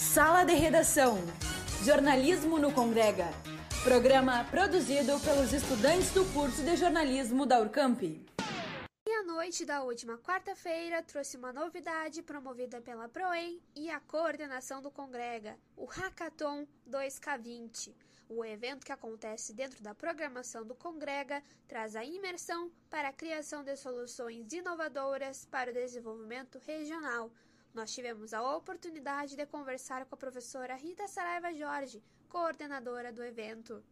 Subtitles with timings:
[0.00, 1.18] Sala de Redação.
[1.84, 3.28] Jornalismo no Congrega.
[3.84, 8.02] Programa produzido pelos estudantes do curso de jornalismo da Urcamp.
[8.02, 14.80] E a noite da última quarta-feira trouxe uma novidade promovida pela Proem e a coordenação
[14.80, 17.92] do Congrega, o Hackathon 2K20.
[18.30, 23.62] O evento que acontece dentro da programação do Congrega traz a imersão para a criação
[23.62, 27.30] de soluções inovadoras para o desenvolvimento regional.
[27.72, 33.82] Nós tivemos a oportunidade de conversar com a professora Rita Saraiva Jorge, coordenadora do evento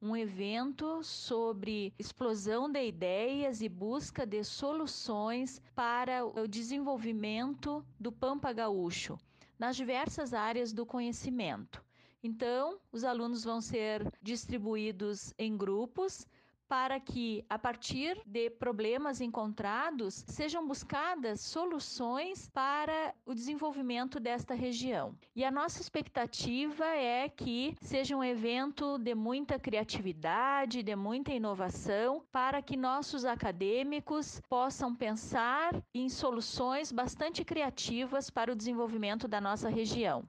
[0.00, 8.52] um evento sobre explosão de ideias e busca de soluções para o desenvolvimento do Pampa
[8.52, 9.18] Gaúcho
[9.58, 11.84] nas diversas áreas do conhecimento.
[12.22, 16.24] Então, os alunos vão ser distribuídos em grupos
[16.68, 25.14] para que, a partir de problemas encontrados, sejam buscadas soluções para o desenvolvimento desta região.
[25.34, 32.22] E a nossa expectativa é que seja um evento de muita criatividade, de muita inovação,
[32.30, 39.68] para que nossos acadêmicos possam pensar em soluções bastante criativas para o desenvolvimento da nossa
[39.68, 40.28] região.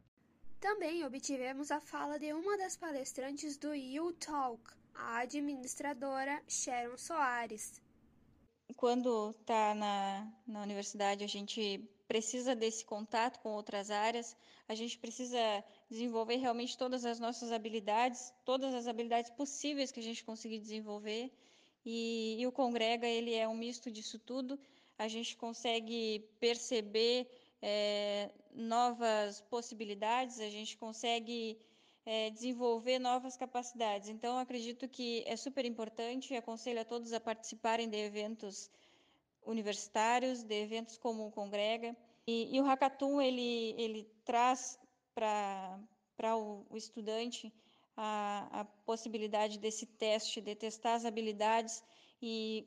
[0.60, 4.62] Também obtivemos a fala de uma das palestrantes do You Talk,
[5.00, 7.82] a administradora Sharon Soares.
[8.76, 14.36] Quando está na, na universidade, a gente precisa desse contato com outras áreas,
[14.68, 20.04] a gente precisa desenvolver realmente todas as nossas habilidades, todas as habilidades possíveis que a
[20.04, 21.32] gente conseguir desenvolver.
[21.86, 24.60] E, e o Congrega, ele é um misto disso tudo.
[24.98, 27.28] A gente consegue perceber
[27.62, 31.58] é, novas possibilidades, a gente consegue
[32.06, 34.10] é, desenvolver novas capacidades.
[34.10, 38.70] Então, acredito que é super importante e aconselho a todos a participarem de eventos
[39.46, 41.96] universitários, de eventos como o Congrega.
[42.26, 44.80] E, e o Hackathon, ele, ele traz
[45.14, 47.54] para o, o estudante
[47.96, 51.84] a, a possibilidade desse teste, de testar as habilidades
[52.22, 52.66] e,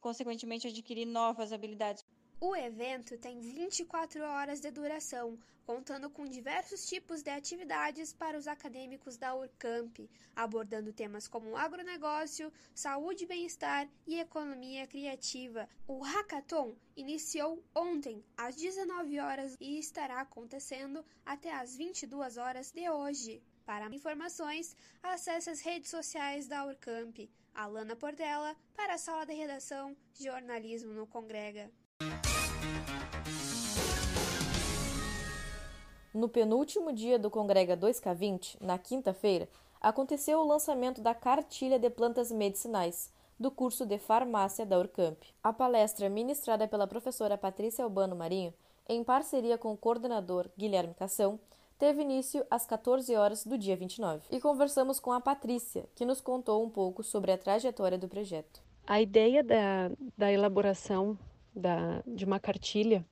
[0.00, 2.04] consequentemente, adquirir novas habilidades.
[2.40, 8.46] O evento tem 24 horas de duração, contando com diversos tipos de atividades para os
[8.46, 9.98] acadêmicos da Urcamp,
[10.36, 15.68] abordando temas como agronegócio, saúde e bem-estar e economia criativa.
[15.88, 22.88] O Hackathon iniciou ontem, às 19 horas, e estará acontecendo até às 22 horas de
[22.88, 23.42] hoje.
[23.66, 27.18] Para informações, acesse as redes sociais da Urcamp.
[27.52, 31.68] Alana Portela, para a Sala de Redação Jornalismo no Congrega.
[36.14, 39.46] No penúltimo dia do Congrega 2K20, na quinta-feira,
[39.80, 45.22] aconteceu o lançamento da Cartilha de Plantas Medicinais, do curso de Farmácia da Urcamp.
[45.42, 48.54] A palestra, ministrada pela professora Patrícia Albano Marinho,
[48.88, 51.38] em parceria com o coordenador Guilherme Cação,
[51.78, 54.22] teve início às 14 horas do dia 29.
[54.30, 58.62] E conversamos com a Patrícia, que nos contou um pouco sobre a trajetória do projeto.
[58.86, 61.18] A ideia da, da elaboração
[61.54, 63.04] da, de uma cartilha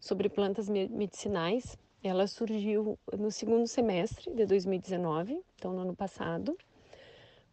[0.00, 1.76] sobre plantas medicinais
[2.06, 6.56] ela surgiu no segundo semestre de 2019, então no ano passado,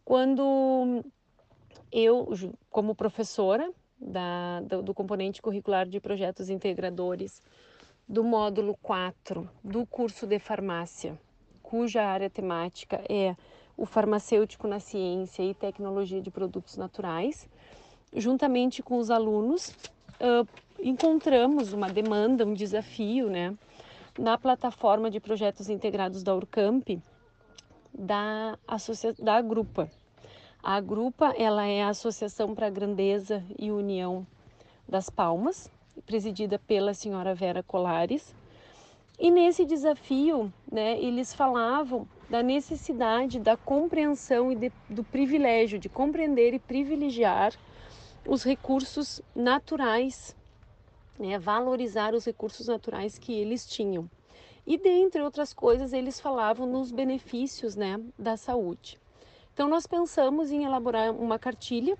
[0.04, 1.04] quando
[1.90, 2.28] eu,
[2.70, 7.40] como professora da, do, do componente curricular de projetos integradores
[8.08, 11.18] do módulo 4 do curso de farmácia,
[11.62, 13.34] cuja área temática é
[13.76, 17.48] o farmacêutico na ciência e tecnologia de produtos naturais,
[18.12, 19.70] juntamente com os alunos,
[20.20, 20.46] uh,
[20.80, 23.56] encontramos uma demanda, um desafio, né?
[24.18, 26.88] Na plataforma de projetos integrados da Urcamp,
[27.92, 28.58] da,
[29.18, 29.90] da Grupa.
[30.62, 34.26] A Grupa ela é a Associação para a Grandeza e União
[34.88, 35.70] das Palmas,
[36.06, 38.34] presidida pela senhora Vera Colares.
[39.18, 45.88] E nesse desafio, né, eles falavam da necessidade da compreensão e de, do privilégio de
[45.88, 47.52] compreender e privilegiar
[48.26, 50.34] os recursos naturais
[51.18, 54.08] né, valorizar os recursos naturais que eles tinham.
[54.66, 58.98] E dentre outras coisas, eles falavam nos benefícios né, da saúde.
[59.52, 61.96] Então, nós pensamos em elaborar uma cartilha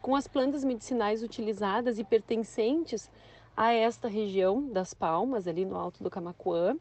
[0.00, 3.10] com as plantas medicinais utilizadas e pertencentes
[3.56, 6.76] a esta região das Palmas, ali no alto do Camacuã,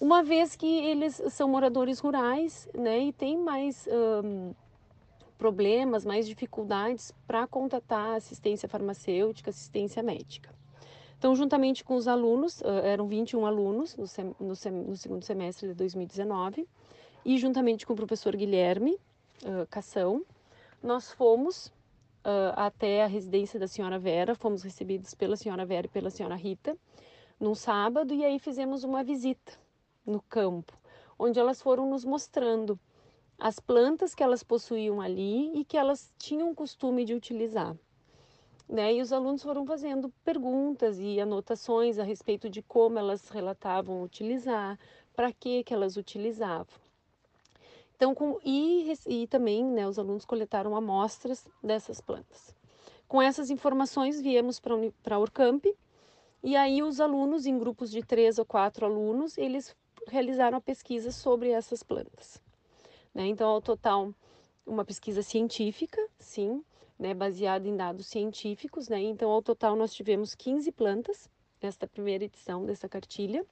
[0.00, 3.86] uma vez que eles são moradores rurais né, e têm mais
[4.24, 4.54] um,
[5.40, 10.54] problemas, mais dificuldades para contatar assistência farmacêutica, assistência médica.
[11.18, 15.68] Então, juntamente com os alunos, eram 21 alunos no, sem, no, sem, no segundo semestre
[15.68, 16.68] de 2019,
[17.24, 18.98] e juntamente com o professor Guilherme
[19.42, 20.22] uh, Cação,
[20.82, 25.90] nós fomos uh, até a residência da senhora Vera, fomos recebidos pela senhora Vera e
[25.90, 26.76] pela senhora Rita,
[27.38, 29.52] num sábado, e aí fizemos uma visita
[30.04, 30.78] no campo,
[31.18, 32.78] onde elas foram nos mostrando
[33.40, 37.74] as plantas que elas possuíam ali e que elas tinham costume de utilizar.
[38.68, 38.94] Né?
[38.94, 44.78] E os alunos foram fazendo perguntas e anotações a respeito de como elas relatavam utilizar,
[45.16, 46.78] para que que elas utilizavam.
[47.96, 52.54] Então, com, e, e também né, os alunos coletaram amostras dessas plantas.
[53.08, 55.64] Com essas informações, viemos para a Urcamp
[56.42, 59.74] e aí os alunos, em grupos de três ou quatro alunos, eles
[60.06, 62.40] realizaram a pesquisa sobre essas plantas.
[63.14, 63.26] Né?
[63.26, 64.14] Então, ao total,
[64.66, 66.62] uma pesquisa científica, sim,
[66.98, 68.88] né, baseada em dados científicos.
[68.88, 69.00] Né?
[69.02, 71.28] Então, ao total, nós tivemos 15 plantas
[71.60, 73.44] nesta primeira edição dessa cartilha,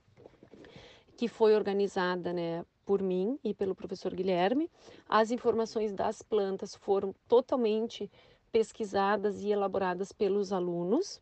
[1.16, 4.70] que foi organizada né, por mim e pelo professor Guilherme.
[5.08, 8.10] As informações das plantas foram totalmente
[8.52, 11.20] pesquisadas e elaboradas pelos alunos.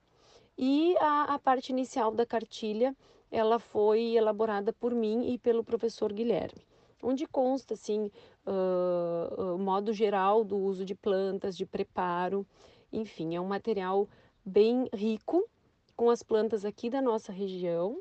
[0.58, 2.94] E a, a parte inicial da cartilha,
[3.30, 6.64] ela foi elaborada por mim e pelo professor Guilherme
[7.02, 8.10] onde consta assim
[8.46, 12.46] uh, o modo geral do uso de plantas, de preparo,
[12.92, 14.08] enfim, é um material
[14.44, 15.48] bem rico
[15.96, 18.00] com as plantas aqui da nossa região,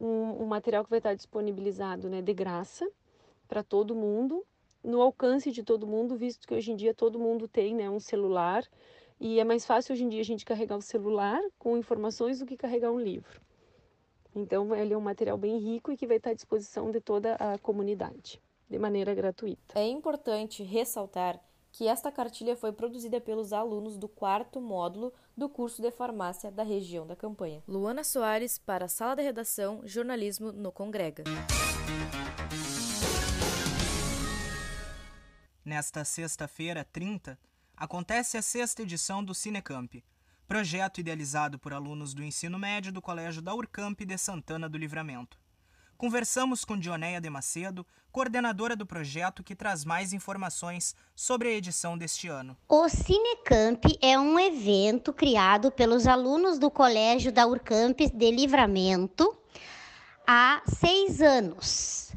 [0.00, 2.90] um, um material que vai estar disponibilizado né, de graça
[3.46, 4.44] para todo mundo,
[4.82, 8.00] no alcance de todo mundo, visto que hoje em dia todo mundo tem né, um
[8.00, 8.64] celular.
[9.20, 12.46] E é mais fácil hoje em dia a gente carregar o celular com informações do
[12.46, 13.40] que carregar um livro.
[14.34, 17.34] Então, ele é um material bem rico e que vai estar à disposição de toda
[17.34, 19.78] a comunidade, de maneira gratuita.
[19.78, 21.40] É importante ressaltar
[21.72, 26.62] que esta cartilha foi produzida pelos alunos do quarto módulo do curso de farmácia da
[26.62, 27.62] região da campanha.
[27.66, 31.24] Luana Soares, para a Sala de Redação, Jornalismo no Congrega.
[35.64, 37.38] Nesta sexta-feira, 30,
[37.76, 40.02] acontece a sexta edição do Cinecamp,
[40.50, 45.38] projeto idealizado por alunos do ensino médio do Colégio da Urcamp de Santana do Livramento.
[45.96, 51.96] Conversamos com Dioneia de Macedo, coordenadora do projeto, que traz mais informações sobre a edição
[51.96, 52.56] deste ano.
[52.68, 59.32] O Cinecamp é um evento criado pelos alunos do Colégio da Urcamp de Livramento
[60.26, 62.10] há seis anos.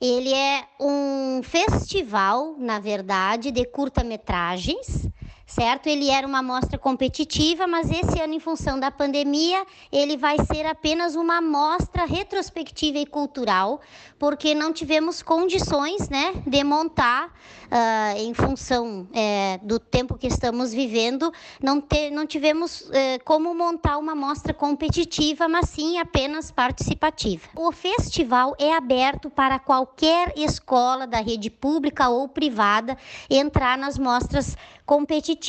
[0.00, 5.10] Ele é um festival, na verdade, de curta-metragens
[5.52, 5.86] certo?
[5.86, 10.64] Ele era uma amostra competitiva, mas esse ano, em função da pandemia, ele vai ser
[10.66, 13.80] apenas uma amostra retrospectiva e cultural,
[14.18, 20.72] porque não tivemos condições né, de montar, uh, em função é, do tempo que estamos
[20.72, 21.32] vivendo,
[21.62, 27.48] não, ter, não tivemos é, como montar uma amostra competitiva, mas sim apenas participativa.
[27.54, 32.96] O festival é aberto para qualquer escola da rede pública ou privada
[33.28, 34.56] entrar nas mostras
[34.86, 35.41] competitivas.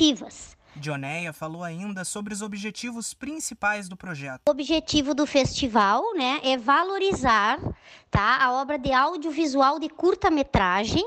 [0.76, 4.42] Dioneia falou ainda sobre os objetivos principais do projeto.
[4.48, 7.60] O objetivo do festival né, é valorizar
[8.10, 11.06] tá, a obra de audiovisual de curta-metragem,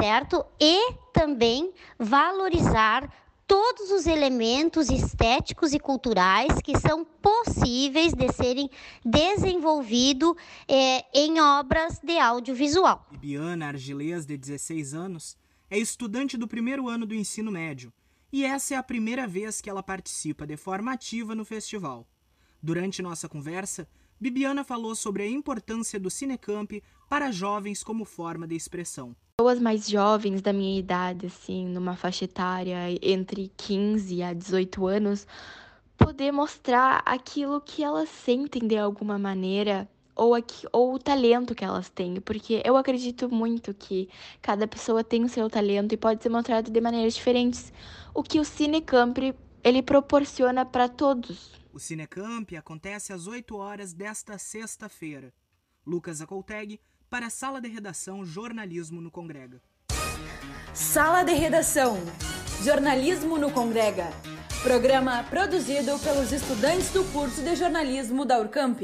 [0.00, 0.44] certo?
[0.58, 3.12] E também valorizar
[3.46, 8.68] todos os elementos estéticos e culturais que são possíveis de serem
[9.04, 10.34] desenvolvidos
[10.66, 13.06] é, em obras de audiovisual.
[13.10, 15.36] Bibiana Argilês, de 16 anos,
[15.70, 17.92] é estudante do primeiro ano do ensino médio
[18.32, 22.06] e essa é a primeira vez que ela participa de forma ativa no festival.
[22.62, 23.88] Durante nossa conversa,
[24.18, 29.14] Bibiana falou sobre a importância do Cinecamp para jovens como forma de expressão.
[29.38, 35.26] Pessoas mais jovens da minha idade, assim, numa faixa etária entre 15 a 18 anos,
[35.96, 41.64] poder mostrar aquilo que elas sentem de alguma maneira ou, aqui, ou o talento que
[41.64, 44.08] elas têm, porque eu acredito muito que
[44.40, 47.72] cada pessoa tem o seu talento e pode ser mostrado de maneiras diferentes,
[48.14, 49.18] o que o Cinecamp
[49.62, 51.52] ele proporciona para todos.
[51.72, 55.34] O Cinecamp acontece às 8 horas desta sexta-feira.
[55.86, 56.80] Lucas Acolteg
[57.10, 59.60] para a Sala de Redação Jornalismo no Congrega.
[60.72, 61.98] Sala de Redação
[62.64, 64.08] Jornalismo no Congrega.
[64.62, 68.80] Programa produzido pelos estudantes do curso de jornalismo da Urcamp.